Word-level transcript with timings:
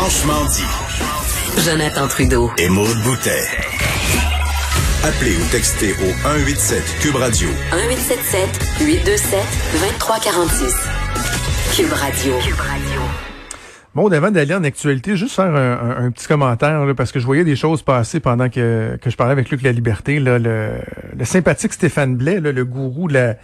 Franchement 0.00 0.44
dit. 0.44 1.60
Jonathan 1.64 2.06
Trudeau. 2.06 2.52
Et 2.56 2.68
Maude 2.68 2.96
Boutet. 3.02 3.42
Appelez 5.02 5.36
ou 5.36 5.50
textez 5.50 5.90
au 5.94 6.12
187 6.22 6.82
Cube 7.00 7.16
Radio. 7.16 7.48
1877 7.72 8.86
827 8.86 9.40
2346. 9.72 10.74
Cube 11.74 11.92
Radio. 11.92 12.32
Cube 12.38 12.60
Radio. 12.60 13.00
Bon, 13.96 14.06
avant 14.12 14.30
d'aller 14.30 14.54
en 14.54 14.62
actualité, 14.62 15.16
juste 15.16 15.34
faire 15.34 15.52
un, 15.52 16.04
un, 16.06 16.10
petit 16.12 16.28
commentaire, 16.28 16.86
là, 16.86 16.94
parce 16.94 17.10
que 17.10 17.18
je 17.18 17.26
voyais 17.26 17.42
des 17.42 17.56
choses 17.56 17.82
passer 17.82 18.20
pendant 18.20 18.48
que, 18.48 18.96
que 19.02 19.10
je 19.10 19.16
parlais 19.16 19.32
avec 19.32 19.50
Luc 19.50 19.62
La 19.62 19.72
Liberté. 19.72 20.20
Là, 20.20 20.38
le, 20.38 20.74
le 21.18 21.24
sympathique 21.24 21.72
Stéphane 21.72 22.14
Blais, 22.14 22.38
là, 22.38 22.52
le 22.52 22.64
gourou 22.64 23.08
de 23.08 23.14
la, 23.14 23.34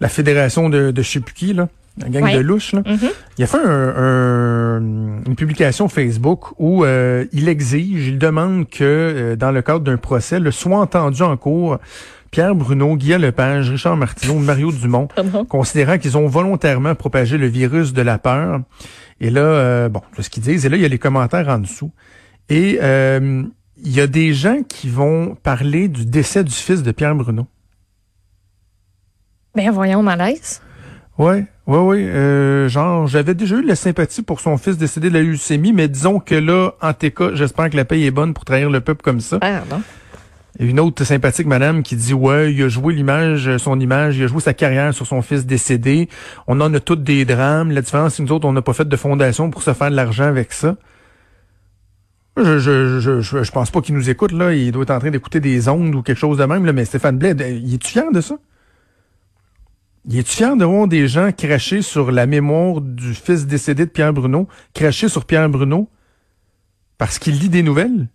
la 0.00 0.08
fédération 0.08 0.68
de, 0.68 0.90
de 0.90 1.02
Chipuki, 1.02 1.52
là, 1.52 1.68
la 1.98 2.08
gang 2.08 2.32
de 2.34 2.40
louche, 2.40 2.72
là, 2.72 2.80
Mm-hmm. 2.80 3.10
il 3.38 3.44
a 3.44 3.46
fait 3.46 3.58
un, 3.64 4.78
une 5.26 5.36
publication 5.36 5.88
Facebook 5.88 6.46
où 6.58 6.84
euh, 6.84 7.24
il 7.32 7.48
exige, 7.48 8.08
il 8.08 8.18
demande 8.18 8.68
que, 8.68 8.82
euh, 8.82 9.36
dans 9.36 9.52
le 9.52 9.62
cadre 9.62 9.80
d'un 9.80 9.96
procès, 9.96 10.40
le 10.40 10.50
soit 10.50 10.78
entendu 10.78 11.22
en 11.22 11.36
cours 11.36 11.78
Pierre 12.32 12.56
Bruno, 12.56 12.96
Guillaume 12.96 13.22
Lepage, 13.22 13.70
Richard 13.70 13.96
Martineau, 13.96 14.34
Mario 14.40 14.72
Dumont, 14.82 15.06
considérant 15.48 15.98
qu'ils 15.98 16.18
ont 16.18 16.26
volontairement 16.26 16.96
propagé 16.96 17.38
le 17.38 17.46
virus 17.46 17.92
de 17.92 18.02
la 18.02 18.18
peur. 18.18 18.60
Et 19.20 19.30
là, 19.30 19.40
euh, 19.40 19.88
bon, 19.88 20.00
c'est 20.16 20.22
ce 20.22 20.30
qu'ils 20.30 20.42
disent. 20.42 20.66
Et 20.66 20.68
là, 20.68 20.76
il 20.76 20.82
y 20.82 20.84
a 20.84 20.88
les 20.88 20.98
commentaires 20.98 21.48
en 21.48 21.58
dessous. 21.58 21.92
Et 22.48 22.80
euh, 22.82 23.44
il 23.76 23.92
y 23.92 24.00
a 24.00 24.08
des 24.08 24.34
gens 24.34 24.62
qui 24.68 24.88
vont 24.88 25.36
parler 25.40 25.86
du 25.86 26.06
décès 26.06 26.42
du 26.42 26.50
fils 26.52 26.82
de 26.82 26.90
Pierre 26.90 27.14
Bruno. 27.14 27.46
Ben 29.54 29.70
voyons, 29.70 30.02
malaise. 30.02 30.60
Ouais, 31.18 31.44
ouais, 31.66 31.78
ouais. 31.78 32.04
Euh, 32.04 32.68
genre, 32.68 33.06
j'avais 33.06 33.34
déjà 33.34 33.56
eu 33.56 33.62
de 33.62 33.68
la 33.68 33.76
sympathie 33.76 34.22
pour 34.22 34.40
son 34.40 34.56
fils 34.56 34.76
décédé 34.76 35.10
de 35.10 35.14
la 35.14 35.22
leucémie, 35.22 35.72
mais 35.72 35.88
disons 35.88 36.18
que 36.18 36.34
là, 36.34 36.72
en 36.82 36.92
TK, 36.92 37.34
j'espère 37.34 37.70
que 37.70 37.76
la 37.76 37.84
paye 37.84 38.04
est 38.04 38.10
bonne 38.10 38.34
pour 38.34 38.44
trahir 38.44 38.68
le 38.68 38.80
peuple 38.80 39.02
comme 39.02 39.20
ça. 39.20 39.38
Pardon. 39.38 39.80
Et 40.58 40.66
une 40.66 40.78
autre 40.78 41.02
sympathique 41.02 41.48
madame 41.48 41.82
qui 41.82 41.96
dit 41.96 42.14
ouais, 42.14 42.52
il 42.52 42.62
a 42.62 42.68
joué 42.68 42.94
l'image, 42.94 43.56
son 43.56 43.78
image, 43.80 44.16
il 44.16 44.24
a 44.24 44.26
joué 44.28 44.40
sa 44.40 44.54
carrière 44.54 44.94
sur 44.94 45.06
son 45.06 45.20
fils 45.20 45.46
décédé. 45.46 46.08
On 46.46 46.60
en 46.60 46.72
a 46.74 46.80
toutes 46.80 47.02
des 47.02 47.24
drames. 47.24 47.72
La 47.72 47.82
différence, 47.82 48.14
c'est 48.14 48.22
que 48.22 48.28
nous 48.28 48.34
autres, 48.34 48.46
on 48.46 48.52
n'a 48.52 48.62
pas 48.62 48.72
fait 48.72 48.88
de 48.88 48.96
fondation 48.96 49.50
pour 49.50 49.62
se 49.62 49.72
faire 49.72 49.90
de 49.90 49.96
l'argent 49.96 50.24
avec 50.24 50.52
ça. 50.52 50.76
Je, 52.36 52.58
je, 52.58 53.00
je, 53.00 53.20
je, 53.20 53.42
je 53.42 53.52
pense 53.52 53.70
pas 53.70 53.80
qu'il 53.80 53.94
nous 53.94 54.10
écoute, 54.10 54.32
là. 54.32 54.52
Il 54.54 54.70
doit 54.70 54.82
être 54.82 54.90
en 54.90 54.98
train 54.98 55.10
d'écouter 55.10 55.40
des 55.40 55.68
ondes 55.68 55.94
ou 55.94 56.02
quelque 56.02 56.18
chose 56.18 56.38
de 56.38 56.44
même, 56.44 56.64
là. 56.64 56.72
Mais 56.72 56.84
Stéphane 56.84 57.18
Blais, 57.18 57.34
il 57.38 57.74
est-tu 57.74 57.88
fier 57.90 58.10
de 58.12 58.20
ça? 58.20 58.36
Il 60.06 60.18
est-tu 60.18 60.36
fier 60.36 60.56
de 60.56 60.64
voir 60.64 60.86
des 60.86 61.08
gens 61.08 61.32
cracher 61.32 61.80
sur 61.80 62.12
la 62.12 62.26
mémoire 62.26 62.80
du 62.82 63.14
fils 63.14 63.46
décédé 63.46 63.86
de 63.86 63.90
Pierre 63.90 64.12
Bruno, 64.12 64.48
cracher 64.74 65.08
sur 65.08 65.24
Pierre 65.24 65.48
Bruno? 65.48 65.88
Parce 66.98 67.18
qu'il 67.18 67.38
lit 67.38 67.48
des 67.48 67.62
nouvelles? 67.62 68.08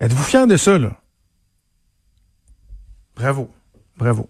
Êtes-vous 0.00 0.24
fier 0.24 0.46
de 0.46 0.56
ça, 0.56 0.76
là? 0.76 1.00
Bravo. 3.14 3.48
Bravo. 3.96 4.28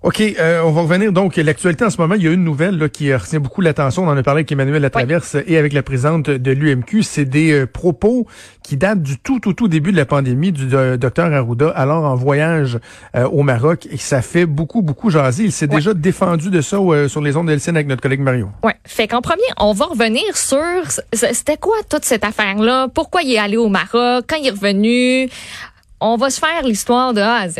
OK, 0.00 0.20
euh, 0.20 0.62
on 0.64 0.70
va 0.70 0.82
revenir 0.82 1.10
donc 1.12 1.34
l'actualité 1.34 1.84
en 1.84 1.90
ce 1.90 2.00
moment. 2.00 2.14
Il 2.14 2.22
y 2.22 2.28
a 2.28 2.30
une 2.30 2.44
nouvelle 2.44 2.78
là, 2.78 2.88
qui 2.88 3.12
retient 3.12 3.40
beaucoup 3.40 3.60
l'attention. 3.60 4.04
On 4.04 4.08
en 4.08 4.16
a 4.16 4.22
parlé 4.22 4.40
avec 4.40 4.52
Emmanuel 4.52 4.80
Latraverse 4.80 5.36
et 5.44 5.58
avec 5.58 5.72
la 5.72 5.82
présidente 5.82 6.30
de 6.30 6.50
l'UMQ. 6.52 7.02
C'est 7.02 7.24
des 7.24 7.50
euh, 7.50 7.66
propos 7.66 8.24
qui 8.62 8.76
datent 8.76 9.02
du 9.02 9.18
tout, 9.18 9.40
tout, 9.40 9.54
tout 9.54 9.66
début 9.66 9.90
de 9.90 9.96
la 9.96 10.06
pandémie 10.06 10.52
du 10.52 10.68
euh, 10.72 10.96
docteur 10.96 11.32
Arruda, 11.32 11.70
alors 11.70 12.04
en 12.04 12.14
voyage 12.14 12.78
euh, 13.16 13.24
au 13.24 13.42
Maroc. 13.42 13.88
Et 13.90 13.96
ça 13.96 14.22
fait 14.22 14.46
beaucoup, 14.46 14.82
beaucoup 14.82 15.10
jaser. 15.10 15.42
Il 15.42 15.52
s'est 15.52 15.66
déjà 15.66 15.94
défendu 15.94 16.50
de 16.50 16.60
ça 16.60 16.78
sur 17.08 17.20
les 17.20 17.36
ondes 17.36 17.48
de 17.48 17.54
LCN 17.54 17.74
avec 17.74 17.88
notre 17.88 18.02
collègue 18.02 18.20
Mario. 18.20 18.50
Ouais. 18.62 18.76
Fait 18.84 19.08
qu'en 19.08 19.20
premier, 19.20 19.42
on 19.56 19.72
va 19.72 19.86
revenir 19.86 20.36
sur 20.36 20.58
c'était 21.12 21.56
quoi 21.56 21.74
toute 21.88 22.04
cette 22.04 22.22
affaire-là, 22.22 22.86
pourquoi 22.86 23.22
il 23.22 23.32
est 23.32 23.38
allé 23.38 23.56
au 23.56 23.68
Maroc, 23.68 24.26
quand 24.28 24.36
il 24.36 24.46
est 24.46 24.50
revenu? 24.50 25.28
On 26.00 26.16
va 26.16 26.30
se 26.30 26.38
faire 26.38 26.62
l'histoire 26.62 27.14
de 27.14 27.20
A 27.20 27.34
à 27.34 27.48
Z. 27.48 27.58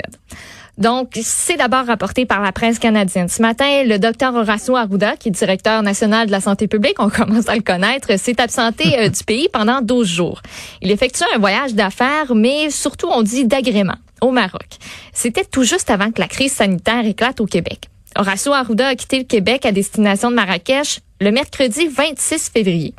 Donc, 0.79 1.19
c'est 1.21 1.57
d'abord 1.57 1.87
rapporté 1.87 2.25
par 2.25 2.41
la 2.41 2.53
presse 2.53 2.79
canadienne. 2.79 3.29
Ce 3.29 3.43
matin, 3.43 3.83
le 3.85 3.99
docteur 3.99 4.33
Horacio 4.35 4.77
Arruda, 4.77 5.17
qui 5.17 5.29
est 5.29 5.33
directeur 5.33 5.83
national 5.83 6.29
de 6.29 6.33
la 6.33 6.41
santé 6.41 6.69
publique, 6.69 6.95
on 7.01 7.11
commence 7.11 7.49
à 7.49 7.57
le 7.57 7.63
connaître, 7.63 8.17
s'est 8.17 8.41
absenté 8.41 8.97
euh, 8.97 9.09
du 9.09 9.25
pays 9.25 9.49
pendant 9.53 9.83
12 9.83 10.07
jours. 10.07 10.41
Il 10.81 10.93
effectue 10.93 11.25
un 11.35 11.39
voyage 11.39 11.75
d'affaires, 11.75 12.35
mais 12.37 12.71
surtout, 12.71 13.09
on 13.09 13.23
dit 13.23 13.45
d'agrément, 13.45 13.97
au 14.23 14.31
Maroc. 14.31 14.79
C'était 15.13 15.45
tout 15.45 15.65
juste 15.65 15.91
avant 15.91 16.13
que 16.13 16.21
la 16.21 16.29
crise 16.29 16.53
sanitaire 16.53 17.05
éclate 17.05 17.41
au 17.41 17.47
Québec. 17.47 17.89
Horacio 18.17 18.53
Arruda 18.53 18.89
a 18.89 18.95
quitté 18.95 19.19
le 19.19 19.25
Québec 19.25 19.67
à 19.67 19.73
destination 19.73 20.31
de 20.31 20.37
Marrakech 20.37 21.01
le 21.21 21.33
mercredi 21.33 21.89
26 21.89 22.51
février. 22.51 22.95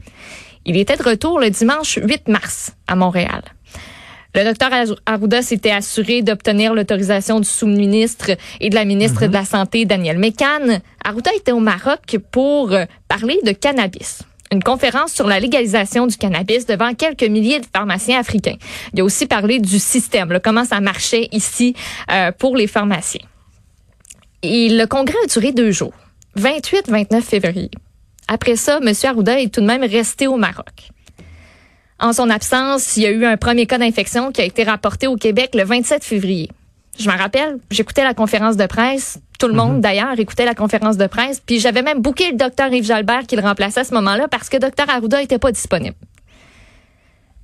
Il 0.65 0.75
était 0.75 0.97
de 0.97 1.03
retour 1.03 1.39
le 1.39 1.49
dimanche 1.49 1.97
8 2.01 2.27
mars 2.27 2.73
à 2.87 2.95
Montréal. 2.95 3.41
Le 4.35 4.43
docteur 4.43 4.69
Arruda 5.07 5.41
s'était 5.41 5.71
assuré 5.71 6.21
d'obtenir 6.21 6.75
l'autorisation 6.75 7.39
du 7.39 7.47
sous-ministre 7.47 8.31
et 8.59 8.69
de 8.69 8.75
la 8.75 8.85
ministre 8.85 9.25
de 9.25 9.33
la 9.33 9.43
Santé, 9.43 9.85
Daniel 9.85 10.19
Mécan. 10.19 10.81
Arruda 11.03 11.31
était 11.35 11.51
au 11.51 11.59
Maroc 11.59 12.17
pour 12.31 12.71
euh, 12.73 12.85
parler 13.07 13.39
de 13.43 13.51
cannabis. 13.53 14.21
Une 14.51 14.61
conférence 14.61 15.13
sur 15.13 15.27
la 15.27 15.39
légalisation 15.39 16.05
du 16.05 16.15
cannabis 16.15 16.67
devant 16.67 16.93
quelques 16.93 17.23
milliers 17.23 17.59
de 17.59 17.65
pharmaciens 17.73 18.19
africains. 18.19 18.57
Il 18.93 19.01
a 19.01 19.03
aussi 19.03 19.25
parlé 19.25 19.59
du 19.59 19.79
système, 19.79 20.31
là, 20.31 20.39
comment 20.39 20.65
ça 20.65 20.79
marchait 20.79 21.27
ici 21.31 21.75
euh, 22.11 22.31
pour 22.31 22.55
les 22.55 22.67
pharmaciens. 22.67 23.25
Et 24.43 24.69
le 24.69 24.85
congrès 24.85 25.17
a 25.23 25.27
duré 25.27 25.51
deux 25.51 25.71
jours, 25.71 25.93
28-29 26.37 27.21
février. 27.21 27.71
Après 28.27 28.55
ça, 28.55 28.79
M. 28.81 28.93
Arruda 29.03 29.39
est 29.39 29.53
tout 29.53 29.61
de 29.61 29.65
même 29.65 29.83
resté 29.83 30.27
au 30.27 30.37
Maroc. 30.37 30.89
En 32.01 32.13
son 32.13 32.29
absence, 32.29 32.95
il 32.95 33.03
y 33.03 33.05
a 33.07 33.11
eu 33.11 33.25
un 33.25 33.35
premier 33.35 33.65
cas 33.65 33.77
d'infection 33.77 34.31
qui 34.31 34.39
a 34.39 34.45
été 34.45 34.63
rapporté 34.63 35.07
au 35.07 35.17
Québec 35.17 35.51
le 35.53 35.63
27 35.63 36.03
février. 36.03 36.49
Je 36.97 37.09
me 37.09 37.17
rappelle, 37.17 37.57
j'écoutais 37.71 38.03
la 38.03 38.13
conférence 38.13 38.55
de 38.55 38.65
presse. 38.67 39.19
Tout 39.37 39.47
le 39.47 39.53
monde, 39.53 39.81
d'ailleurs, 39.81 40.17
écoutait 40.17 40.45
la 40.45 40.55
conférence 40.55 40.97
de 40.97 41.07
presse. 41.07 41.41
Puis 41.45 41.59
j'avais 41.59 41.81
même 41.81 41.99
booké 41.99 42.31
le 42.31 42.37
docteur 42.37 42.71
Yves 42.71 42.85
Jalbert 42.85 43.23
qui 43.27 43.35
le 43.35 43.41
remplaçait 43.41 43.81
à 43.81 43.83
ce 43.83 43.93
moment-là 43.95 44.27
parce 44.29 44.49
que 44.49 44.57
docteur 44.57 44.89
Arruda 44.89 45.21
était 45.21 45.39
pas 45.39 45.51
disponible. 45.51 45.95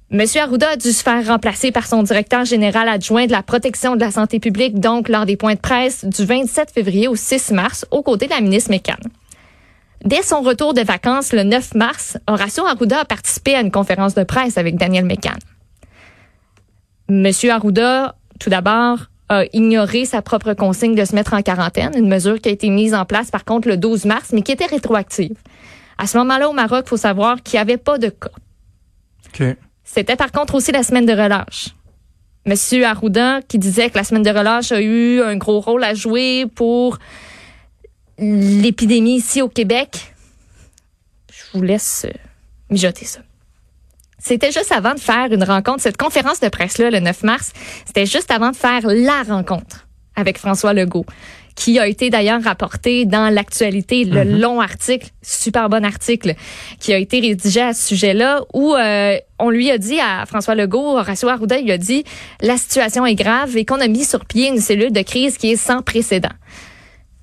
Monsieur 0.09 0.41
Arruda 0.41 0.69
a 0.69 0.75
dû 0.77 0.91
se 0.91 1.03
faire 1.03 1.25
remplacer 1.27 1.71
par 1.71 1.87
son 1.87 2.03
directeur 2.03 2.45
général 2.45 2.87
adjoint 2.87 3.25
de 3.25 3.31
la 3.31 3.43
protection 3.43 3.95
de 3.95 4.01
la 4.01 4.11
santé 4.11 4.39
publique, 4.39 4.79
donc 4.79 5.09
lors 5.09 5.25
des 5.25 5.35
points 5.35 5.55
de 5.55 5.59
presse 5.59 6.05
du 6.05 6.23
27 6.23 6.71
février 6.71 7.07
au 7.07 7.15
6 7.15 7.51
mars, 7.51 7.85
aux 7.91 8.03
côtés 8.03 8.27
de 8.27 8.31
la 8.31 8.41
ministre 8.41 8.69
Mécan. 8.69 8.95
Dès 10.05 10.21
son 10.21 10.41
retour 10.41 10.75
de 10.75 10.81
vacances 10.81 11.33
le 11.33 11.41
9 11.41 11.73
mars, 11.73 12.17
Horacio 12.27 12.63
Arruda 12.63 12.99
a 12.99 13.05
participé 13.05 13.55
à 13.55 13.61
une 13.61 13.71
conférence 13.71 14.13
de 14.13 14.23
presse 14.23 14.59
avec 14.59 14.75
Daniel 14.75 15.03
Mécan. 15.03 15.33
Monsieur 17.09 17.51
Arruda, 17.51 18.15
tout 18.39 18.51
d'abord, 18.51 18.99
a 19.29 19.45
ignoré 19.51 20.05
sa 20.05 20.21
propre 20.21 20.53
consigne 20.53 20.93
de 20.93 21.03
se 21.05 21.15
mettre 21.15 21.33
en 21.33 21.41
quarantaine, 21.41 21.91
une 21.97 22.07
mesure 22.07 22.39
qui 22.39 22.49
a 22.49 22.51
été 22.51 22.69
mise 22.69 22.93
en 22.93 23.05
place 23.05 23.31
par 23.31 23.45
contre 23.45 23.67
le 23.67 23.77
12 23.77 24.05
mars, 24.05 24.29
mais 24.31 24.43
qui 24.43 24.51
était 24.51 24.67
rétroactive. 24.67 25.37
À 25.97 26.05
ce 26.05 26.19
moment-là, 26.19 26.49
au 26.49 26.53
Maroc, 26.53 26.83
il 26.85 26.89
faut 26.89 26.97
savoir 26.97 27.41
qu'il 27.41 27.57
n'y 27.57 27.61
avait 27.61 27.77
pas 27.77 27.97
de 27.97 28.09
cas. 28.09 28.29
OK. 29.27 29.43
C'était 29.83 30.15
par 30.15 30.31
contre 30.31 30.53
aussi 30.53 30.71
la 30.71 30.83
semaine 30.83 31.07
de 31.07 31.13
relâche. 31.13 31.69
Monsieur 32.45 32.85
Arruda 32.85 33.41
qui 33.47 33.57
disait 33.57 33.89
que 33.89 33.97
la 33.97 34.03
semaine 34.03 34.21
de 34.21 34.29
relâche 34.29 34.71
a 34.71 34.81
eu 34.81 35.19
un 35.23 35.35
gros 35.35 35.59
rôle 35.59 35.83
à 35.83 35.95
jouer 35.95 36.45
pour 36.53 36.99
l'épidémie 38.17 39.17
ici 39.17 39.41
au 39.41 39.49
Québec. 39.49 40.13
Je 41.31 41.57
vous 41.57 41.63
laisse 41.63 42.05
euh, 42.05 42.17
mijoter 42.69 43.05
ça. 43.05 43.19
C'était 44.19 44.51
juste 44.51 44.71
avant 44.71 44.95
de 44.95 44.99
faire 44.99 45.31
une 45.31 45.43
rencontre, 45.43 45.81
cette 45.81 45.97
conférence 45.97 46.39
de 46.39 46.49
presse-là, 46.49 46.89
le 46.89 46.99
9 46.99 47.23
mars, 47.23 47.53
c'était 47.85 48.07
juste 48.07 48.31
avant 48.31 48.49
de 48.49 48.55
faire 48.55 48.81
la 48.83 49.21
rencontre 49.21 49.87
avec 50.15 50.39
François 50.39 50.73
Legault, 50.73 51.05
qui 51.55 51.77
a 51.77 51.87
été 51.87 52.09
d'ailleurs 52.09 52.41
rapporté 52.41 53.05
dans 53.05 53.31
l'actualité, 53.31 54.03
le 54.03 54.23
long 54.23 54.61
article, 54.61 55.09
super 55.21 55.69
bon 55.69 55.85
article, 55.85 56.33
qui 56.79 56.93
a 56.93 56.97
été 56.97 57.19
rédigé 57.19 57.61
à 57.61 57.73
ce 57.73 57.87
sujet-là, 57.87 58.41
où 58.53 58.73
euh, 58.73 59.17
on 59.37 59.49
lui 59.49 59.69
a 59.69 59.77
dit 59.77 59.99
à 59.99 60.25
François 60.25 60.55
Legault, 60.55 60.97
Horacio 60.97 61.29
Arruda, 61.29 61.59
il 61.59 61.69
a 61.69 61.77
dit, 61.77 62.03
la 62.41 62.57
situation 62.57 63.05
est 63.05 63.15
grave 63.15 63.55
et 63.55 63.65
qu'on 63.65 63.79
a 63.79 63.87
mis 63.87 64.05
sur 64.05 64.25
pied 64.25 64.47
une 64.47 64.59
cellule 64.59 64.91
de 64.91 65.01
crise 65.01 65.37
qui 65.37 65.51
est 65.51 65.57
sans 65.57 65.81
précédent 65.81 66.33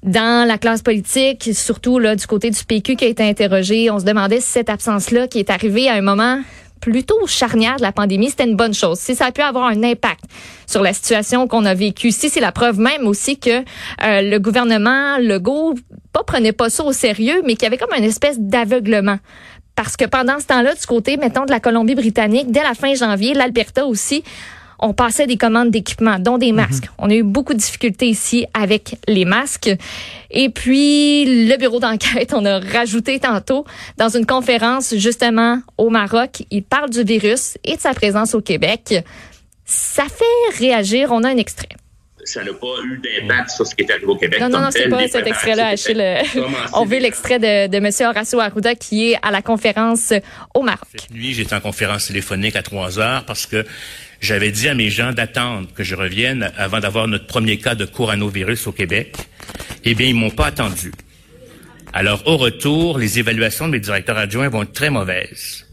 dans 0.02 0.46
la 0.46 0.58
classe 0.58 0.82
politique, 0.82 1.50
surtout 1.52 1.98
là 1.98 2.16
du 2.16 2.26
côté 2.26 2.50
du 2.50 2.64
PQ 2.64 2.96
qui 2.96 3.04
a 3.04 3.08
été 3.08 3.22
interrogé, 3.22 3.90
on 3.90 4.00
se 4.00 4.04
demandait 4.04 4.40
si 4.40 4.48
cette 4.50 4.68
absence-là 4.68 5.28
qui 5.28 5.38
est 5.38 5.50
arrivée 5.50 5.88
à 5.88 5.94
un 5.94 6.02
moment 6.02 6.40
plutôt 6.80 7.26
charnière 7.28 7.76
de 7.76 7.82
la 7.82 7.92
pandémie, 7.92 8.28
c'était 8.30 8.44
une 8.44 8.56
bonne 8.56 8.74
chose. 8.74 8.98
Si 8.98 9.14
ça 9.14 9.26
a 9.26 9.32
pu 9.32 9.40
avoir 9.40 9.66
un 9.66 9.84
impact 9.84 10.24
sur 10.66 10.82
la 10.82 10.92
situation 10.92 11.46
qu'on 11.46 11.64
a 11.64 11.74
vécue, 11.74 12.10
si 12.10 12.28
c'est 12.28 12.40
la 12.40 12.50
preuve 12.50 12.80
même 12.80 13.06
aussi 13.06 13.38
que 13.38 13.60
euh, 13.60 13.62
le 14.22 14.38
gouvernement 14.38 15.16
Legault 15.18 15.76
pas 16.12 16.24
prenait 16.24 16.52
pas 16.52 16.68
ça 16.68 16.82
au 16.82 16.92
sérieux, 16.92 17.40
mais 17.44 17.54
qu'il 17.54 17.62
y 17.62 17.66
avait 17.66 17.78
comme 17.78 17.96
une 17.96 18.04
espèce 18.04 18.38
d'aveuglement. 18.38 19.18
Parce 19.76 19.96
que 19.96 20.04
pendant 20.04 20.38
ce 20.38 20.46
temps-là, 20.46 20.74
du 20.74 20.86
côté, 20.86 21.16
mettons, 21.16 21.46
de 21.46 21.50
la 21.50 21.60
Colombie-Britannique, 21.60 22.50
dès 22.50 22.62
la 22.62 22.74
fin 22.74 22.94
janvier, 22.94 23.32
l'Alberta 23.32 23.86
aussi, 23.86 24.22
on 24.82 24.92
passait 24.92 25.26
des 25.26 25.36
commandes 25.36 25.70
d'équipement, 25.70 26.18
dont 26.18 26.38
des 26.38 26.52
masques. 26.52 26.88
On 26.98 27.08
a 27.08 27.14
eu 27.14 27.22
beaucoup 27.22 27.54
de 27.54 27.58
difficultés 27.58 28.08
ici 28.08 28.46
avec 28.52 28.96
les 29.06 29.24
masques. 29.24 29.70
Et 30.30 30.48
puis, 30.50 31.46
le 31.46 31.56
bureau 31.56 31.78
d'enquête, 31.78 32.34
on 32.34 32.44
a 32.44 32.58
rajouté 32.58 33.20
tantôt 33.20 33.64
dans 33.96 34.08
une 34.08 34.26
conférence 34.26 34.94
justement 34.96 35.60
au 35.78 35.88
Maroc, 35.88 36.42
il 36.50 36.62
parle 36.62 36.90
du 36.90 37.04
virus 37.04 37.56
et 37.64 37.76
de 37.76 37.80
sa 37.80 37.94
présence 37.94 38.34
au 38.34 38.40
Québec. 38.40 39.04
Ça 39.64 40.04
fait 40.04 40.58
réagir. 40.58 41.12
On 41.12 41.22
a 41.22 41.28
un 41.28 41.36
extrait 41.36 41.68
ça 42.24 42.44
n'a 42.44 42.52
pas 42.52 42.66
eu 42.84 42.98
d'impact 42.98 43.50
sur 43.50 43.66
ce 43.66 43.74
qui 43.74 43.82
est 43.82 43.90
arrivé 43.90 44.06
au 44.06 44.16
Québec. 44.16 44.40
Non, 44.40 44.48
non, 44.48 44.60
non, 44.60 44.68
c'est 44.70 44.88
pas 44.88 45.08
cet 45.08 45.26
extrait-là, 45.26 45.68
Achille. 45.68 46.18
On 46.72 46.84
veut 46.84 46.98
l'extrait 46.98 47.38
de, 47.38 47.66
de 47.66 47.76
M. 47.76 47.90
Horacio 48.08 48.38
Arruda 48.40 48.74
qui 48.74 49.10
est 49.10 49.18
à 49.22 49.30
la 49.30 49.42
conférence 49.42 50.12
au 50.54 50.62
Maroc. 50.62 50.86
Cette 50.92 51.10
nuit, 51.10 51.34
j'étais 51.34 51.54
en 51.54 51.60
conférence 51.60 52.06
téléphonique 52.06 52.56
à 52.56 52.62
3 52.62 53.00
heures 53.00 53.24
parce 53.24 53.46
que 53.46 53.64
j'avais 54.22 54.52
dit 54.52 54.68
à 54.68 54.74
mes 54.74 54.88
gens 54.88 55.12
d'attendre 55.12 55.68
que 55.74 55.82
je 55.82 55.94
revienne 55.96 56.52
avant 56.56 56.80
d'avoir 56.80 57.08
notre 57.08 57.26
premier 57.26 57.58
cas 57.58 57.74
de 57.74 57.84
coronavirus 57.84 58.68
au 58.68 58.72
Québec. 58.72 59.16
Eh 59.84 59.94
bien, 59.94 60.06
ils 60.06 60.14
m'ont 60.14 60.30
pas 60.30 60.46
attendu. 60.46 60.92
Alors, 61.92 62.22
au 62.26 62.36
retour, 62.36 62.98
les 62.98 63.18
évaluations 63.18 63.66
de 63.66 63.72
mes 63.72 63.80
directeurs 63.80 64.16
adjoints 64.16 64.48
vont 64.48 64.62
être 64.62 64.72
très 64.72 64.90
mauvaises. 64.90 65.66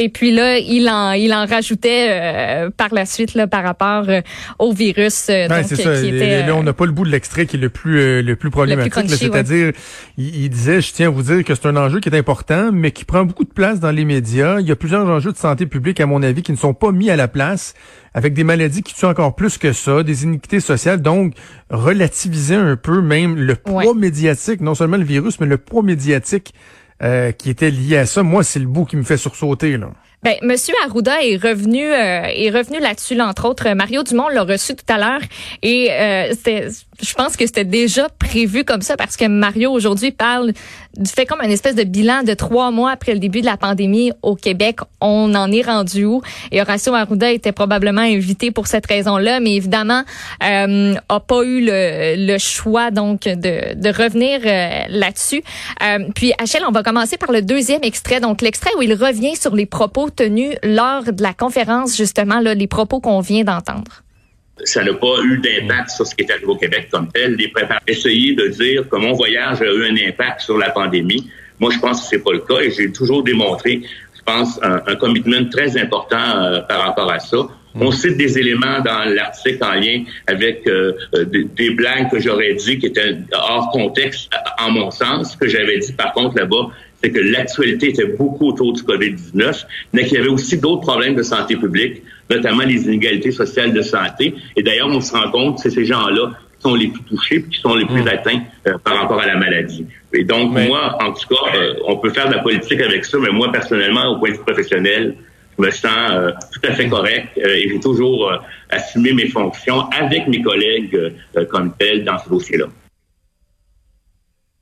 Et 0.00 0.10
puis 0.10 0.30
là, 0.30 0.58
il 0.58 0.88
en, 0.88 1.10
il 1.10 1.34
en 1.34 1.44
rajoutait 1.44 2.06
euh, 2.10 2.70
par 2.70 2.94
la 2.94 3.04
suite 3.04 3.34
là, 3.34 3.48
par 3.48 3.64
rapport 3.64 4.04
euh, 4.08 4.20
au 4.60 4.72
virus. 4.72 5.26
Euh, 5.28 5.48
donc, 5.48 5.64
ça. 5.64 6.00
Qui 6.00 6.08
était, 6.08 6.46
là, 6.46 6.54
on 6.54 6.62
n'a 6.62 6.72
pas 6.72 6.86
le 6.86 6.92
bout 6.92 7.04
de 7.04 7.10
l'extrait 7.10 7.46
qui 7.46 7.56
est 7.56 7.58
le 7.58 7.68
plus 7.68 8.22
le 8.22 8.36
plus 8.36 8.50
problématique. 8.50 9.10
C'est-à-dire, 9.10 9.72
il, 10.16 10.48
disait, 10.50 10.80
je 10.80 10.92
tiens 10.92 11.08
à 11.08 11.10
vous 11.10 11.22
dire 11.22 11.42
que 11.42 11.52
c'est 11.52 11.66
un 11.66 11.76
enjeu 11.76 11.98
qui 11.98 12.08
est 12.08 12.16
important, 12.16 12.70
mais 12.72 12.92
qui 12.92 13.04
prend 13.04 13.24
beaucoup 13.24 13.42
de 13.42 13.52
place 13.52 13.80
dans 13.80 13.90
les 13.90 14.04
médias. 14.04 14.60
Il 14.60 14.68
y 14.68 14.70
a 14.70 14.76
plusieurs 14.76 15.04
enjeux 15.08 15.32
de 15.32 15.36
santé 15.36 15.66
publique, 15.66 16.00
à 16.00 16.06
mon 16.06 16.22
avis, 16.22 16.42
qui 16.42 16.52
ne 16.52 16.56
sont 16.56 16.74
pas 16.74 16.92
mis 16.92 17.10
à 17.10 17.16
la 17.16 17.26
place, 17.26 17.74
avec 18.14 18.34
des 18.34 18.44
maladies 18.44 18.82
qui 18.82 18.94
tuent 18.94 19.06
encore 19.06 19.34
plus 19.34 19.58
que 19.58 19.72
ça, 19.72 20.04
des 20.04 20.22
iniquités 20.22 20.60
sociales. 20.60 21.02
Donc, 21.02 21.34
relativiser 21.70 22.54
un 22.54 22.76
peu 22.76 23.00
même 23.00 23.34
le 23.34 23.56
poids 23.56 23.94
médiatique, 23.94 24.60
non 24.60 24.76
seulement 24.76 24.96
le 24.96 25.04
virus, 25.04 25.40
mais 25.40 25.46
le 25.46 25.58
poids 25.58 25.82
médiatique 25.82 26.54
euh, 27.02 27.32
qui 27.32 27.50
était 27.50 27.70
lié 27.70 27.98
à 27.98 28.06
ça. 28.06 28.22
Moi, 28.22 28.42
c'est 28.42 28.58
le 28.58 28.66
bout 28.66 28.84
qui 28.84 28.96
me 28.96 29.02
fait 29.02 29.16
sursauter. 29.16 29.76
Là. 29.76 29.90
Ben, 30.22 30.34
Monsieur 30.42 30.74
Arruda 30.84 31.22
est 31.22 31.36
revenu 31.36 31.84
euh, 31.84 32.22
est 32.24 32.50
revenu 32.50 32.80
là-dessus, 32.80 33.20
entre 33.20 33.48
autres. 33.48 33.68
Mario 33.74 34.02
Dumont 34.02 34.28
l'a 34.28 34.42
reçu 34.42 34.74
tout 34.74 34.92
à 34.92 34.98
l'heure 34.98 35.20
et 35.62 35.90
euh, 35.92 36.34
je 37.00 37.14
pense 37.14 37.36
que 37.36 37.46
c'était 37.46 37.64
déjà 37.64 38.08
prévu 38.08 38.64
comme 38.64 38.82
ça 38.82 38.96
parce 38.96 39.16
que 39.16 39.26
Mario 39.26 39.70
aujourd'hui 39.70 40.10
parle 40.10 40.52
fait 41.06 41.26
comme 41.26 41.40
une 41.40 41.52
espèce 41.52 41.76
de 41.76 41.84
bilan 41.84 42.24
de 42.24 42.34
trois 42.34 42.72
mois 42.72 42.90
après 42.90 43.12
le 43.12 43.20
début 43.20 43.40
de 43.40 43.46
la 43.46 43.56
pandémie 43.56 44.10
au 44.22 44.34
Québec. 44.34 44.80
On 45.00 45.34
en 45.36 45.52
est 45.52 45.62
rendu 45.62 46.04
où? 46.04 46.22
Et 46.50 46.60
Horacio 46.60 46.94
Arruda 46.94 47.30
était 47.30 47.52
probablement 47.52 48.00
invité 48.00 48.50
pour 48.50 48.66
cette 48.66 48.86
raison-là, 48.86 49.38
mais 49.38 49.54
évidemment 49.54 50.02
euh, 50.42 50.94
a 51.08 51.20
pas 51.20 51.42
eu 51.44 51.64
le, 51.64 52.26
le 52.26 52.38
choix 52.38 52.90
donc 52.90 53.22
de, 53.22 53.74
de 53.74 53.88
revenir 53.88 54.40
euh, 54.44 54.80
là-dessus. 54.88 55.42
Euh, 55.82 56.08
puis 56.14 56.32
Achel, 56.42 56.62
on 56.66 56.72
va 56.72 56.82
commencer 56.82 57.16
par 57.16 57.30
le 57.30 57.42
deuxième 57.42 57.84
extrait, 57.84 58.18
donc 58.18 58.42
l'extrait 58.42 58.72
où 58.76 58.82
il 58.82 58.94
revient 58.94 59.36
sur 59.36 59.54
les 59.54 59.66
propos 59.66 60.07
tenu 60.10 60.54
lors 60.62 61.04
de 61.12 61.22
la 61.22 61.34
conférence, 61.34 61.96
justement, 61.96 62.40
là, 62.40 62.54
les 62.54 62.66
propos 62.66 63.00
qu'on 63.00 63.20
vient 63.20 63.44
d'entendre? 63.44 64.02
ça 64.64 64.82
n'a 64.82 64.94
pas 64.94 65.20
eu 65.24 65.38
d'impact 65.38 65.90
sur 65.90 66.06
ce 66.06 66.14
qui 66.14 66.24
est 66.24 66.30
arrivé 66.30 66.46
au 66.46 66.56
Québec 66.56 66.88
comme 66.90 67.08
tel. 67.12 67.34
Les 67.34 67.48
préparateurs 67.48 67.82
essayer 67.86 68.34
de 68.34 68.48
dire 68.48 68.88
que 68.88 68.96
mon 68.96 69.12
voyage 69.12 69.62
a 69.62 69.66
eu 69.66 69.84
un 69.84 70.08
impact 70.08 70.40
sur 70.40 70.58
la 70.58 70.70
pandémie. 70.70 71.30
Moi, 71.60 71.70
je 71.72 71.78
pense 71.78 72.02
que 72.02 72.06
c'est 72.08 72.22
pas 72.22 72.32
le 72.32 72.40
cas 72.40 72.60
et 72.60 72.70
j'ai 72.70 72.92
toujours 72.92 73.22
démontré, 73.22 73.82
je 74.16 74.22
pense, 74.22 74.58
un, 74.62 74.80
un 74.86 74.96
commitment 74.96 75.48
très 75.50 75.76
important 75.80 76.16
euh, 76.16 76.60
par 76.62 76.82
rapport 76.82 77.10
à 77.10 77.18
ça. 77.18 77.36
On 77.80 77.92
cite 77.92 78.16
des 78.16 78.38
éléments 78.38 78.80
dans 78.80 79.04
l'article 79.14 79.62
en 79.62 79.74
lien 79.74 80.02
avec 80.26 80.66
euh, 80.66 80.94
euh, 81.14 81.24
des, 81.24 81.44
des, 81.44 81.70
blagues 81.70 82.10
que 82.10 82.18
j'aurais 82.18 82.54
dit 82.54 82.78
qui 82.78 82.86
étaient 82.86 83.16
hors 83.32 83.70
contexte, 83.70 84.32
en 84.58 84.70
mon 84.70 84.90
sens. 84.90 85.36
Que 85.36 85.46
j'avais 85.46 85.78
dit, 85.78 85.92
par 85.92 86.12
contre, 86.12 86.36
là-bas, 86.36 86.70
c'est 87.02 87.10
que 87.10 87.20
l'actualité 87.20 87.90
était 87.90 88.06
beaucoup 88.06 88.48
autour 88.48 88.72
du 88.72 88.82
COVID-19, 88.82 89.64
mais 89.92 90.04
qu'il 90.04 90.18
y 90.18 90.20
avait 90.20 90.28
aussi 90.28 90.58
d'autres 90.58 90.82
problèmes 90.82 91.14
de 91.14 91.22
santé 91.22 91.56
publique, 91.56 92.02
notamment 92.28 92.64
les 92.64 92.84
inégalités 92.84 93.30
sociales 93.30 93.72
de 93.72 93.82
santé. 93.82 94.34
Et 94.56 94.62
d'ailleurs, 94.62 94.88
on 94.88 95.00
se 95.00 95.12
rend 95.12 95.30
compte 95.30 95.56
que 95.56 95.62
c'est 95.62 95.70
ces 95.70 95.84
gens-là 95.84 96.32
qui 96.56 96.62
sont 96.62 96.74
les 96.74 96.88
plus 96.88 97.02
touchés 97.02 97.36
et 97.36 97.42
qui 97.44 97.60
sont 97.60 97.74
les 97.76 97.86
plus 97.86 98.02
mm. 98.02 98.08
atteints 98.08 98.40
euh, 98.66 98.78
par 98.78 98.96
rapport 98.96 99.20
à 99.20 99.26
la 99.26 99.36
maladie. 99.36 99.86
Et 100.12 100.24
donc, 100.24 100.52
moi, 100.52 100.98
en 101.00 101.12
tout 101.12 101.28
cas, 101.28 101.56
euh, 101.56 101.74
on 101.86 101.96
peut 101.98 102.10
faire 102.10 102.28
de 102.28 102.34
la 102.34 102.42
politique 102.42 102.80
avec 102.80 103.04
ça, 103.04 103.18
mais 103.20 103.30
moi, 103.30 103.52
personnellement, 103.52 104.06
au 104.08 104.18
point 104.18 104.30
de 104.30 104.34
vue 104.34 104.42
professionnel, 104.42 105.14
je 105.56 105.64
me 105.64 105.70
sens 105.70 106.10
euh, 106.10 106.30
tout 106.52 106.68
à 106.68 106.72
fait 106.72 106.88
correct 106.88 107.28
et 107.36 107.68
j'ai 107.68 107.80
toujours 107.80 108.32
assumé 108.70 109.12
mes 109.12 109.28
fonctions 109.28 109.88
avec 109.90 110.28
mes 110.28 110.40
collègues 110.40 111.14
comme 111.50 111.74
tel 111.78 112.04
dans 112.04 112.18
ce 112.18 112.28
dossier-là. 112.28 112.66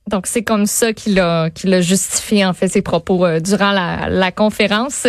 Donc 0.08 0.28
c'est 0.28 0.44
comme 0.44 0.66
ça 0.66 0.92
qu'il 0.92 1.18
a 1.18 1.50
qu'il 1.50 1.74
a 1.74 1.80
justifié 1.80 2.44
en 2.44 2.52
fait 2.52 2.68
ses 2.68 2.82
propos 2.82 3.26
euh, 3.26 3.40
durant 3.40 3.72
la, 3.72 4.08
la 4.08 4.30
conférence. 4.30 5.06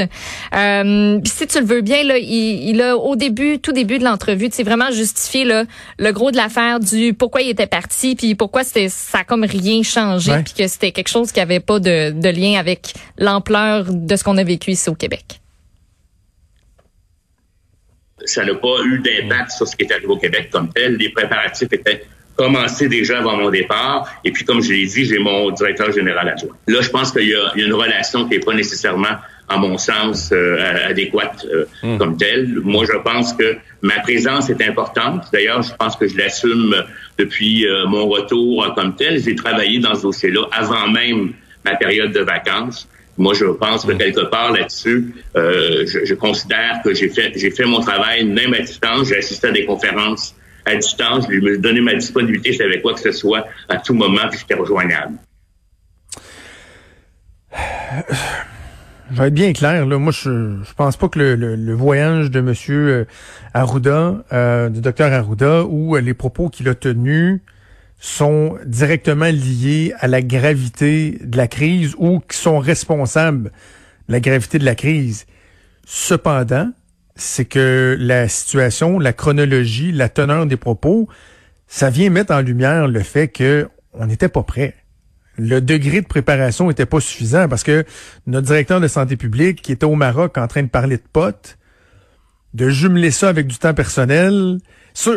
Euh, 0.56 1.20
si 1.24 1.46
tu 1.46 1.60
le 1.60 1.66
veux 1.66 1.82
bien 1.82 2.04
là, 2.04 2.18
il, 2.18 2.70
il 2.70 2.82
a 2.82 2.98
au 2.98 3.16
début, 3.16 3.60
tout 3.60 3.74
début 3.74 4.00
de 4.00 4.04
l'entrevue, 4.04 4.50
c'est 4.52 4.64
vraiment 4.64 4.90
justifié 4.90 5.46
là, 5.46 5.66
le 6.00 6.12
gros 6.12 6.32
de 6.32 6.36
l'affaire 6.36 6.80
du 6.80 7.14
pourquoi 7.14 7.42
il 7.42 7.50
était 7.50 7.68
parti, 7.68 8.16
puis 8.16 8.34
pourquoi 8.34 8.64
c'était 8.64 8.90
ça 8.90 9.20
a 9.20 9.24
comme 9.24 9.44
rien 9.44 9.84
changé, 9.84 10.32
puis 10.44 10.56
que 10.58 10.68
c'était 10.68 10.92
quelque 10.92 11.10
chose 11.10 11.32
qui 11.32 11.40
avait 11.40 11.60
pas 11.60 11.80
de, 11.80 12.10
de 12.10 12.30
lien 12.30 12.60
avec 12.60 12.94
l'ampleur 13.20 13.86
de 13.90 14.16
ce 14.16 14.24
qu'on 14.24 14.38
a 14.38 14.44
vécu 14.44 14.72
ici 14.72 14.90
au 14.90 14.96
Québec. 14.96 15.42
Ça 18.26 18.44
n'a 18.44 18.56
pas 18.56 18.82
eu 18.84 19.00
d'impact 19.00 19.52
sur 19.52 19.68
ce 19.68 19.76
qui 19.76 19.84
est 19.84 19.92
arrivé 19.92 20.08
au 20.08 20.18
Québec 20.18 20.50
comme 20.52 20.74
tel. 20.74 20.96
Les 20.96 21.10
préparatifs 21.10 21.72
étaient 21.72 22.04
commencé 22.38 22.88
déjà 22.88 23.20
avant 23.20 23.36
mon 23.36 23.50
départ. 23.50 24.08
Et 24.24 24.32
puis, 24.32 24.46
comme 24.46 24.62
je 24.62 24.72
l'ai 24.72 24.86
dit, 24.86 25.06
j'ai 25.06 25.18
mon 25.18 25.50
directeur 25.52 25.92
général 25.92 26.30
adjoint. 26.30 26.56
Là, 26.68 26.82
je 26.82 26.90
pense 26.90 27.12
qu'il 27.12 27.28
y, 27.28 27.36
a 27.36 27.52
une 27.56 27.74
relation 27.74 28.26
qui 28.26 28.36
n'est 28.36 28.40
pas 28.40 28.54
nécessairement, 28.54 29.18
à 29.50 29.58
mon 29.58 29.78
sens, 29.78 30.30
euh, 30.32 30.88
adéquate 30.88 31.46
euh, 31.52 31.66
hmm. 31.84 31.98
comme 31.98 32.16
telle. 32.16 32.60
Moi, 32.64 32.86
je 32.86 32.98
pense 33.00 33.34
que 33.34 33.58
ma 33.82 34.00
présence 34.00 34.50
est 34.50 34.62
importante. 34.62 35.26
D'ailleurs, 35.34 35.64
je 35.64 35.74
pense 35.74 35.96
que 35.96 36.08
je 36.08 36.16
l'assume 36.18 36.76
depuis 37.18 37.68
euh, 37.68 37.88
mon 37.88 38.08
retour 38.08 38.72
comme 38.76 38.96
tel. 38.96 39.20
J'ai 39.20 39.36
travaillé 39.36 39.80
dans 39.80 39.96
ce 39.96 40.04
dossier-là 40.04 40.48
avant 40.52 40.88
même 40.90 41.34
ma 41.66 41.76
période 41.76 42.12
de 42.12 42.22
vacances. 42.22 42.88
Moi, 43.18 43.34
je 43.34 43.46
pense 43.46 43.84
que 43.84 43.94
hmm. 43.94 43.98
quelque 43.98 44.26
part 44.30 44.52
là-dessus, 44.52 45.12
je, 45.34 46.02
je, 46.06 46.14
considère 46.14 46.82
que 46.84 46.94
j'ai 46.94 47.10
fait, 47.10 47.32
j'ai 47.36 47.50
fait 47.50 47.66
mon 47.66 47.80
travail 47.80 48.26
même 48.26 48.54
à 48.54 48.60
distance. 48.60 49.08
J'ai 49.08 49.18
assisté 49.18 49.48
à 49.48 49.52
des 49.52 49.66
conférences 49.66 50.36
à 50.68 50.76
distance. 50.76 51.26
Je 51.30 51.36
lui 51.36 51.78
ai 51.78 51.82
ma 51.82 51.96
disponibilité, 51.96 52.54
je 52.54 52.58
savais 52.58 52.82
quoi 52.82 52.94
que 52.94 53.00
ce 53.00 53.12
soit 53.12 53.46
à 53.70 53.78
tout 53.78 53.94
moment, 53.94 54.28
puis 54.30 54.40
j'étais 54.40 54.56
rejoignable. 54.56 55.18
Je 59.10 59.22
vais 59.22 59.28
être 59.28 59.34
bien 59.34 59.54
clair, 59.54 59.86
là. 59.86 59.98
Moi, 59.98 60.12
je, 60.12 60.58
je 60.64 60.74
pense 60.76 60.98
pas 60.98 61.08
que 61.08 61.20
le, 61.20 61.74
voyage 61.74 62.30
de 62.30 62.42
Monsieur 62.42 62.88
euh, 62.88 63.06
Arruda, 63.54 64.26
euh, 64.34 64.70
du 64.70 64.82
docteur 64.82 65.14
Arruda, 65.14 65.64
ou 65.64 65.96
les 65.96 66.14
propos 66.14 66.50
qu'il 66.50 66.68
a 66.68 66.76
tenus 66.76 67.40
sont 68.00 68.58
directement 68.66 69.32
liés 69.32 69.94
à 70.00 70.08
la 70.08 70.22
gravité 70.22 71.20
de 71.24 71.38
la 71.38 71.48
crise 71.48 71.96
ou 71.98 72.20
qui 72.20 72.38
sont 72.38 72.60
responsables 72.60 73.52
de 74.08 74.14
la 74.14 74.20
gravité 74.20 74.60
de 74.60 74.66
la 74.66 74.76
crise. 74.76 75.26
Cependant, 75.86 76.70
c'est 77.18 77.46
que 77.46 77.98
la 78.00 78.28
situation, 78.28 79.00
la 79.00 79.14
chronologie, 79.14 79.92
la 79.92 80.10
teneur 80.10 80.46
des 80.46 80.58
propos, 80.58 81.08
ça 81.68 81.90
vient 81.90 82.10
mettre 82.10 82.34
en 82.34 82.42
lumière 82.42 82.88
le 82.88 83.02
fait 83.02 83.28
que 83.28 83.68
on 83.94 84.06
n'était 84.06 84.30
pas 84.30 84.44
prêt. 84.44 84.76
Le 85.38 85.62
degré 85.62 86.02
de 86.02 86.08
préparation 86.08 86.68
n'était 86.68 86.86
pas 86.86 87.00
suffisant 87.00 87.48
parce 87.48 87.64
que 87.64 87.86
notre 88.26 88.48
directeur 88.48 88.82
de 88.82 88.88
santé 88.88 89.18
publique 89.18 89.62
qui 89.62 89.72
était 89.72 89.86
au 89.86 89.96
Maroc 89.96 90.38
en 90.38 90.48
train 90.48 90.64
de 90.64 90.68
parler 90.68 90.98
de 90.98 91.04
potes, 91.12 91.58
de 92.54 92.70
jumeler 92.70 93.12
ça 93.12 93.30
avec 93.30 93.48
du 93.48 93.58
temps 93.58 93.74
personnel, 93.74 94.58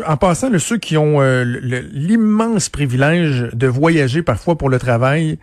en 0.06 0.16
passant, 0.18 0.50
ceux 0.58 0.76
qui 0.76 0.96
ont 0.98 1.22
euh, 1.22 1.42
l'immense 1.44 2.68
privilège 2.68 3.48
de 3.54 3.66
voyager 3.66 4.22
parfois 4.22 4.58
pour 4.58 4.68
le 4.68 4.78
travail, 4.78 5.38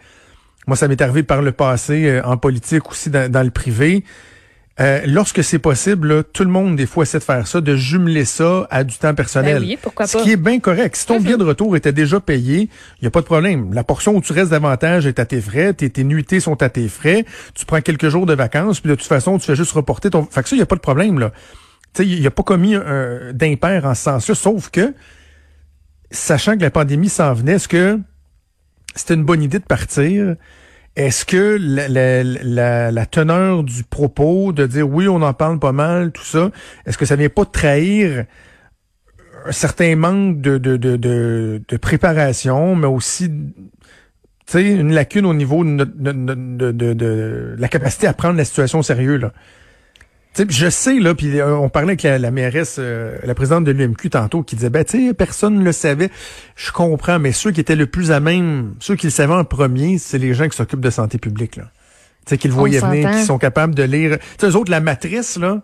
moi 0.68 0.76
ça 0.76 0.88
m'est 0.88 1.02
arrivé 1.02 1.24
par 1.24 1.42
le 1.42 1.52
passé 1.52 2.08
euh, 2.08 2.22
en 2.24 2.38
politique 2.38 2.90
aussi 2.92 3.10
dans 3.10 3.44
le 3.44 3.50
privé, 3.50 4.04
euh, 4.80 5.02
lorsque 5.08 5.44
c'est 5.44 5.60
possible, 5.60 6.24
tout 6.26 6.44
le 6.44 6.50
monde 6.52 6.76
des 6.76 6.86
fois 6.86 7.04
essaie 7.04 7.18
de 7.18 7.24
faire 7.24 7.48
ça, 7.48 7.62
de 7.62 7.76
jumeler 7.76 8.26
ça 8.26 8.68
à 8.70 8.84
du 8.84 8.96
temps 8.98 9.16
personnel. 9.16 9.62
Ben 9.62 9.68
oui, 9.68 9.78
pourquoi 9.82 10.06
pas. 10.06 10.12
Ce 10.12 10.18
qui 10.24 10.32
est 10.32 10.38
bien 10.38 10.60
correct. 10.60 10.96
Si 10.96 11.08
ton 11.08 11.20
billet 11.20 11.38
de 11.38 11.44
retour 11.44 11.76
était 11.76 11.92
déjà 11.92 12.20
payé, 12.20 12.70
il 13.00 13.02
n'y 13.02 13.08
a 13.08 13.12
pas 13.12 13.22
de 13.22 13.26
problème. 13.26 13.74
La 13.74 13.84
portion 13.84 14.16
où 14.16 14.22
tu 14.22 14.34
restes 14.34 14.52
davantage 14.52 15.08
est 15.08 15.20
à 15.20 15.26
tes 15.26 15.42
frais, 15.42 15.74
tes, 15.74 15.90
tes 15.90 16.04
nuitées 16.04 16.40
sont 16.40 16.62
à 16.62 16.70
tes 16.70 16.88
frais, 16.90 17.26
tu 17.56 17.66
prends 17.66 17.82
quelques 17.82 18.10
jours 18.10 18.28
de 18.28 18.36
vacances, 18.36 18.80
puis 18.80 18.90
de 18.90 18.96
toute 18.96 19.08
façon, 19.08 19.40
tu 19.40 19.46
fais 19.48 19.56
juste 19.56 19.72
reporter 19.72 20.12
ton... 20.12 20.26
Fait 20.26 20.44
que 20.44 20.50
ça, 20.50 20.56
il 20.56 20.60
n'y 20.60 20.64
a 20.64 20.68
pas 20.68 20.76
de 20.76 20.82
problème, 20.82 21.20
là. 21.20 21.32
Tu 21.94 22.04
sais, 22.04 22.08
il 22.08 22.22
n'y 22.22 22.28
a 22.28 22.32
pas 22.32 22.44
commis 22.44 22.76
un 22.76 23.34
d'impair 23.34 23.86
en 23.86 23.96
ce 23.96 24.04
sens-là, 24.04 24.36
sauf 24.36 24.70
que, 24.70 24.94
sachant 26.12 26.56
que 26.56 26.62
la 26.62 26.72
pandémie 26.72 27.10
s'en 27.10 27.34
venait, 27.34 27.54
est-ce 27.54 27.68
que 27.68 28.00
c'était 28.96 29.16
une 29.16 29.26
bonne 29.26 29.42
idée 29.42 29.60
de 29.60 29.66
partir? 29.66 30.36
Est-ce 30.98 31.26
que 31.26 31.58
la, 31.62 32.24
la, 32.24 32.92
la, 32.92 33.06
teneur 33.06 33.64
du 33.64 33.84
propos 33.84 34.52
de 34.52 34.66
dire 34.66 34.90
oui, 34.90 35.08
on 35.08 35.22
en 35.22 35.34
parle 35.34 35.60
pas 35.60 35.72
mal, 35.72 36.12
tout 36.12 36.24
ça, 36.24 36.50
est-ce 36.88 36.98
que 36.98 37.06
ça 37.06 37.16
vient 37.16 37.30
pas 37.30 37.46
trahir 37.46 38.26
un 39.46 39.52
certain 39.52 39.96
manque 39.96 40.42
de, 40.42 40.58
de, 40.58 40.76
de, 40.76 40.98
de, 41.68 41.78
préparation, 41.78 42.76
mais 42.76 42.88
aussi 42.88 43.32
une 44.56 44.92
lacune 44.92 45.28
au 45.28 45.36
niveau 45.36 45.64
de, 45.64 45.84
de, 45.84 46.72
de, 46.72 46.94
de, 46.94 47.56
la 47.60 47.68
capacité 47.68 48.08
à 48.08 48.14
prendre 48.14 48.38
la 48.38 48.46
situation 48.46 48.80
au 48.80 48.84
sérieux. 48.84 49.18
Là? 49.18 49.34
Je 50.50 50.70
sais, 50.70 51.00
là, 51.00 51.14
puis 51.16 51.40
euh, 51.40 51.56
on 51.56 51.70
parlait 51.70 51.90
avec 51.90 52.04
la, 52.04 52.18
la 52.20 52.32
mairesse, 52.32 52.78
euh, 52.80 53.18
la 53.24 53.36
présidente 53.36 53.64
de 53.64 53.72
l'UMQ 53.72 54.10
tantôt, 54.10 54.44
qui 54.44 54.56
disait, 54.56 54.70
ben, 54.70 54.84
tu 54.84 55.08
sais, 55.08 55.14
personne 55.14 55.60
ne 55.60 55.64
le 55.64 55.72
savait. 55.72 56.10
Je 56.56 56.72
comprends, 56.72 57.20
mais 57.20 57.32
ceux 57.32 57.52
qui 57.52 57.62
étaient 57.62 57.76
le 57.76 57.88
plus 57.88 58.12
à 58.12 58.20
même, 58.20 58.76
ceux 58.80 58.96
qui 58.96 59.08
le 59.08 59.12
savaient 59.12 59.34
en 59.34 59.44
premier, 59.44 59.98
c'est 59.98 60.18
les 60.18 60.34
gens 60.34 60.48
qui 60.48 60.58
s'occupent 60.58 60.82
de 60.82 60.90
santé 60.90 61.18
publique, 61.18 61.56
là. 61.56 61.66
Tu 62.26 62.32
sais, 62.32 62.38
qui 62.38 62.48
le 62.48 62.54
voyaient 62.54 62.80
venir, 62.80 63.10
qui 63.12 63.24
sont 63.24 63.38
capables 63.38 63.74
de 63.74 63.84
lire. 63.84 64.18
Tu 64.20 64.26
sais, 64.40 64.48
eux 64.48 64.56
autres, 64.58 64.70
la 64.70 64.82
matrice, 64.82 65.38
là, 65.38 65.62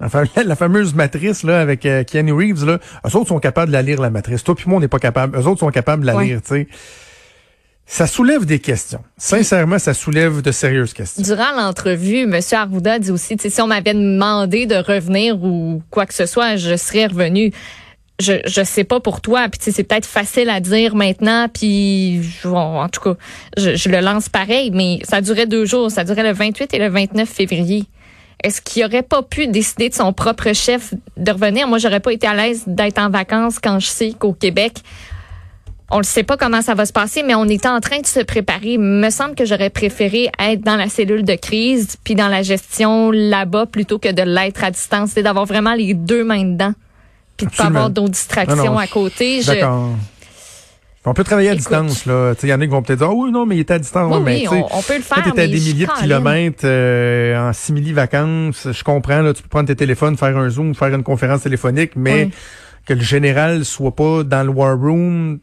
la, 0.00 0.08
fameuse 0.56 0.94
matrice 0.94 1.42
là 1.42 1.60
avec 1.60 1.86
euh, 1.86 2.04
Kenny 2.04 2.32
Reeves 2.32 2.64
là, 2.64 2.78
eux 3.06 3.16
autres 3.16 3.28
sont 3.28 3.38
capables 3.38 3.68
de 3.68 3.72
la 3.72 3.82
lire 3.82 4.00
la 4.00 4.10
matrice. 4.10 4.44
Toi 4.44 4.54
puis 4.54 4.64
moi 4.68 4.78
on 4.78 4.80
n'est 4.80 4.88
pas 4.88 4.98
capable. 4.98 5.38
Eux 5.38 5.46
autres 5.46 5.60
sont 5.60 5.70
capables 5.70 6.02
de 6.02 6.06
la 6.06 6.22
lire, 6.22 6.42
tu 6.42 6.48
sais. 6.48 6.68
Ça 7.96 8.06
soulève 8.06 8.44
des 8.44 8.58
questions. 8.58 9.02
Sincèrement, 9.16 9.78
ça 9.78 9.94
soulève 9.94 10.42
de 10.42 10.52
sérieuses 10.52 10.92
questions. 10.92 11.22
Durant 11.22 11.52
l'entrevue, 11.56 12.24
M. 12.24 12.40
Arruda 12.52 12.98
dit 12.98 13.10
aussi, 13.10 13.38
si 13.38 13.62
on 13.62 13.68
m'avait 13.68 13.94
demandé 13.94 14.66
de 14.66 14.74
revenir 14.74 15.42
ou 15.42 15.82
quoi 15.90 16.04
que 16.04 16.12
ce 16.12 16.26
soit, 16.26 16.56
je 16.56 16.76
serais 16.76 17.06
revenu. 17.06 17.54
Je 18.20 18.34
je 18.44 18.62
sais 18.64 18.84
pas 18.84 19.00
pour 19.00 19.22
toi, 19.22 19.48
puis 19.48 19.72
c'est 19.72 19.82
peut-être 19.82 20.04
facile 20.04 20.50
à 20.50 20.60
dire 20.60 20.94
maintenant, 20.94 21.48
puis 21.48 22.20
en 22.44 22.86
tout 22.90 23.00
cas, 23.00 23.14
je, 23.56 23.76
je, 23.76 23.88
le 23.88 24.00
lance 24.00 24.28
pareil, 24.28 24.70
mais 24.74 24.98
ça 25.02 25.22
durait 25.22 25.46
deux 25.46 25.64
jours, 25.64 25.90
ça 25.90 26.04
durait 26.04 26.22
le 26.22 26.34
28 26.34 26.74
et 26.74 26.78
le 26.78 26.90
29 26.90 27.26
février. 27.26 27.86
Est-ce 28.44 28.60
qu'il 28.60 28.84
aurait 28.84 29.04
pas 29.04 29.22
pu 29.22 29.46
décider 29.46 29.88
de 29.88 29.94
son 29.94 30.12
propre 30.12 30.52
chef 30.52 30.92
de 31.16 31.32
revenir? 31.32 31.66
Moi, 31.66 31.78
j'aurais 31.78 32.00
pas 32.00 32.12
été 32.12 32.26
à 32.26 32.34
l'aise 32.34 32.64
d'être 32.66 32.98
en 32.98 33.08
vacances 33.08 33.58
quand 33.58 33.78
je 33.78 33.86
sais 33.86 34.12
qu'au 34.12 34.34
Québec, 34.34 34.82
on 35.90 35.98
ne 35.98 36.04
sait 36.04 36.24
pas 36.24 36.36
comment 36.36 36.62
ça 36.62 36.74
va 36.74 36.84
se 36.84 36.92
passer, 36.92 37.22
mais 37.22 37.34
on 37.34 37.44
est 37.44 37.64
en 37.66 37.80
train 37.80 38.00
de 38.00 38.06
se 38.06 38.20
préparer. 38.20 38.72
Il 38.72 38.80
me 38.80 39.10
semble 39.10 39.34
que 39.34 39.44
j'aurais 39.44 39.70
préféré 39.70 40.30
être 40.38 40.62
dans 40.62 40.76
la 40.76 40.88
cellule 40.88 41.24
de 41.24 41.34
crise 41.34 41.96
puis 42.02 42.14
dans 42.14 42.28
la 42.28 42.42
gestion 42.42 43.10
là-bas 43.12 43.66
plutôt 43.66 43.98
que 43.98 44.10
de 44.10 44.22
l'être 44.22 44.64
à 44.64 44.70
distance. 44.70 45.10
C'est 45.14 45.22
d'avoir 45.22 45.46
vraiment 45.46 45.74
les 45.74 45.94
deux 45.94 46.24
mains 46.24 46.44
dedans 46.44 46.72
puis 47.36 47.46
de 47.46 47.52
pas 47.52 47.64
avoir 47.64 47.90
d'autres 47.90 48.10
distractions 48.10 48.78
à 48.78 48.86
côté. 48.86 49.42
D'accord. 49.44 49.90
On 51.08 51.14
peut 51.14 51.22
travailler 51.22 51.50
à 51.50 51.54
distance, 51.54 52.04
là. 52.04 52.34
Il 52.42 52.48
y 52.48 52.52
en 52.52 52.60
a 52.60 52.64
qui 52.64 52.70
vont 52.70 52.82
peut-être 52.82 52.98
dire, 52.98 53.10
oh 53.10 53.24
oui, 53.24 53.30
non, 53.30 53.46
mais 53.46 53.54
il 53.54 53.60
est 53.60 53.70
à 53.70 53.78
distance. 53.78 54.12
Oui, 54.12 54.22
mais, 54.24 54.48
on, 54.48 54.66
on, 54.76 54.82
peut 54.82 54.96
le 54.96 55.02
faire. 55.02 55.22
Tu 55.22 55.40
à 55.40 55.46
des 55.46 55.54
milliers 55.54 55.86
de 55.86 56.00
kilomètres 56.00 56.64
euh, 56.64 57.48
en 57.48 57.52
simili-vacances, 57.52 58.66
je 58.72 58.82
comprends, 58.82 59.20
là, 59.20 59.32
tu 59.32 59.40
peux 59.40 59.48
prendre 59.48 59.68
tes 59.68 59.76
téléphones, 59.76 60.16
faire 60.16 60.36
un 60.36 60.48
Zoom, 60.48 60.74
faire 60.74 60.92
une 60.92 61.04
conférence 61.04 61.42
téléphonique, 61.42 61.92
mais 61.94 62.30
que 62.86 62.94
le 62.94 63.02
général 63.02 63.64
soit 63.64 63.94
pas 63.94 64.24
dans 64.24 64.42
le 64.42 64.50
war 64.50 64.76
room, 64.76 65.38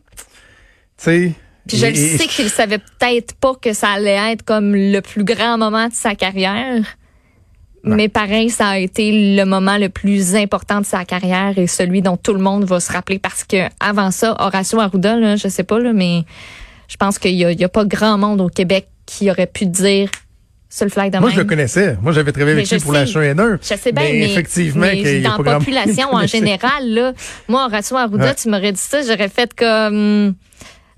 puis 1.68 1.78
je 1.78 1.86
le 1.86 1.96
sais 1.96 2.28
qu'il 2.28 2.50
savait 2.50 2.80
peut-être 2.80 3.36
pas 3.36 3.54
que 3.56 3.74
ça 3.74 3.90
allait 3.90 4.34
être 4.34 4.44
comme 4.44 4.76
le 4.76 5.00
plus 5.00 5.24
grand 5.24 5.58
moment 5.58 5.88
de 5.88 5.94
sa 5.94 6.16
carrière. 6.16 6.84
Mais 7.86 8.08
pareil, 8.08 8.50
ça 8.50 8.70
a 8.70 8.78
été 8.78 9.36
le 9.36 9.44
moment 9.44 9.78
le 9.78 9.90
plus 9.90 10.36
important 10.36 10.80
de 10.80 10.86
sa 10.86 11.04
carrière 11.04 11.58
et 11.58 11.68
celui 11.68 12.02
dont 12.02 12.16
tout 12.16 12.34
le 12.34 12.40
monde 12.40 12.64
va 12.64 12.80
se 12.80 12.92
rappeler 12.92 13.20
parce 13.20 13.44
que 13.44 13.68
avant 13.82 14.10
ça, 14.12 14.38
Horacio 14.40 14.80
Arruda, 14.80 15.18
là, 15.18 15.36
je 15.36 15.50
sais 15.50 15.64
pas, 15.64 15.80
là, 15.80 15.92
mais 15.92 16.24
je 16.88 16.96
pense 16.96 17.20
qu'il 17.20 17.34
y, 17.34 17.64
a, 17.64 17.70
pas 17.70 17.84
grand 17.84 18.18
monde 18.18 18.40
au 18.40 18.48
Québec 18.48 18.88
qui 19.06 19.30
aurait 19.30 19.48
pu 19.48 19.66
dire 19.66 20.10
sur 20.70 20.86
le 20.86 20.92
fly 20.92 21.12
de 21.12 21.18
Moi, 21.18 21.30
je 21.30 21.38
le 21.38 21.44
connaissais. 21.44 21.98
Moi, 22.02 22.14
j'avais 22.14 22.32
travaillé 22.32 22.54
avec 22.58 22.72
lui 22.72 22.80
pour 22.80 22.94
la 22.94 23.04
H1N1. 23.04 23.58
Je 23.62 23.78
sais 23.78 23.92
bien, 23.92 24.04
mais, 24.04 24.32
effectivement, 24.32 24.82
mais 24.82 25.20
dans 25.20 25.38
la 25.38 25.60
population 25.60 26.14
en 26.14 26.26
général, 26.26 26.90
là, 26.90 27.14
moi, 27.50 27.66
Horacio 27.66 27.98
Arruda, 27.98 28.34
tu 28.34 28.50
m'aurais 28.50 28.72
dit 28.72 28.80
ça, 28.80 29.02
j'aurais 29.02 29.30
fait 29.30 29.54
comme 29.54 30.36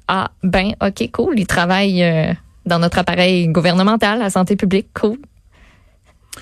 ah, 0.08 0.32
ben, 0.44 0.74
OK, 0.82 1.10
cool. 1.12 1.40
Il 1.40 1.48
travaille 1.48 2.04
euh, 2.04 2.34
dans 2.66 2.80
notre 2.80 3.00
appareil 3.00 3.48
gouvernemental, 3.48 4.20
la 4.20 4.30
santé 4.30 4.56
publique. 4.56 4.88
Cool. 4.94 5.18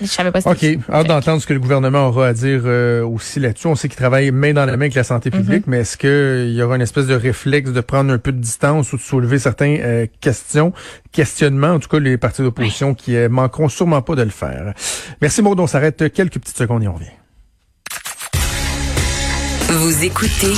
Je 0.00 0.06
savais 0.06 0.32
pas 0.32 0.40
OK. 0.40 0.64
Hâte 0.92 1.06
d'entendre 1.06 1.40
ce 1.40 1.46
que 1.46 1.52
le 1.52 1.60
gouvernement 1.60 2.08
aura 2.08 2.26
à 2.26 2.32
dire 2.32 2.62
euh, 2.64 3.06
aussi 3.06 3.38
là-dessus. 3.38 3.68
On 3.68 3.76
sait 3.76 3.88
qu'il 3.88 3.96
travaille 3.96 4.32
main 4.32 4.52
dans 4.52 4.64
la 4.64 4.72
main 4.72 4.86
avec 4.86 4.94
la 4.94 5.04
santé 5.04 5.30
mm-hmm. 5.30 5.36
publique, 5.36 5.66
mais 5.68 5.80
est-ce 5.80 5.96
qu'il 5.96 6.52
y 6.52 6.60
aura 6.62 6.74
une 6.74 6.82
espèce 6.82 7.06
de 7.06 7.14
réflexe 7.14 7.70
de 7.70 7.80
prendre 7.80 8.12
un 8.12 8.18
peu 8.18 8.32
de 8.32 8.40
distance 8.40 8.92
ou 8.92 8.96
de 8.96 9.02
soulever 9.02 9.38
certaines 9.38 9.78
euh, 9.80 10.06
questions, 10.20 10.72
questionnements, 11.12 11.74
en 11.74 11.78
tout 11.78 11.88
cas 11.88 12.00
les 12.00 12.18
partis 12.18 12.42
d'opposition 12.42 12.94
qui 12.94 13.16
manqueront 13.28 13.68
sûrement 13.68 14.02
pas 14.02 14.16
de 14.16 14.22
le 14.22 14.30
faire. 14.30 14.74
Merci 15.22 15.42
Maud, 15.42 15.60
on 15.60 15.68
s'arrête 15.68 16.12
quelques 16.12 16.40
petites 16.40 16.58
secondes 16.58 16.82
et 16.82 16.88
on 16.88 16.94
revient. 16.94 17.06
Vous 19.68 20.04
écoutez 20.04 20.52